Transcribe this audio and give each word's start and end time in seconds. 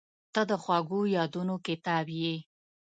•ته 0.33 0.41
د 0.49 0.51
خوږو 0.63 0.99
یادونو 1.17 1.55
کتاب 1.67 2.05
یې. 2.21 2.35